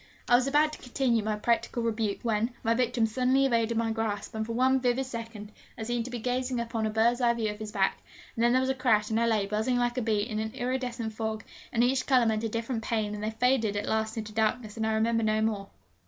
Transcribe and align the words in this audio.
I 0.27 0.33
was 0.35 0.47
about 0.47 0.73
to 0.73 0.79
continue 0.81 1.21
my 1.23 1.35
practical 1.35 1.83
rebuke, 1.83 2.21
when 2.23 2.55
my 2.63 2.73
victim 2.73 3.05
suddenly 3.05 3.45
evaded 3.45 3.77
my 3.77 3.91
grasp; 3.91 4.33
and 4.33 4.43
for 4.43 4.53
one 4.53 4.79
vivid 4.79 5.05
second 5.05 5.51
I 5.77 5.83
seemed 5.83 6.05
to 6.05 6.09
be 6.09 6.17
gazing 6.17 6.59
upon 6.59 6.87
a 6.87 6.89
birdseye 6.89 7.33
view 7.35 7.51
of 7.53 7.59
his 7.59 7.71
back; 7.71 7.99
and 8.35 8.43
then 8.43 8.51
there 8.51 8.61
was 8.61 8.71
a 8.71 8.73
crash, 8.73 9.11
and 9.11 9.19
I 9.19 9.27
lay, 9.27 9.45
buzzing 9.45 9.77
like 9.77 9.99
a 9.99 10.01
bee, 10.01 10.21
in 10.27 10.39
an 10.39 10.55
iridescent 10.55 11.13
fog, 11.13 11.43
and 11.71 11.83
each 11.83 12.07
colour 12.07 12.25
meant 12.25 12.43
a 12.43 12.49
different 12.49 12.81
pain, 12.81 13.13
and 13.13 13.23
they 13.23 13.29
faded 13.29 13.75
at 13.75 13.85
last 13.87 14.17
into 14.17 14.33
darkness, 14.33 14.75
and 14.75 14.87
I 14.87 14.93
remember 14.95 15.21
no 15.21 15.39
more. 15.39 15.67